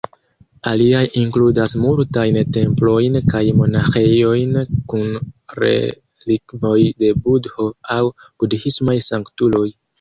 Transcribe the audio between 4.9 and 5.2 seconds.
kun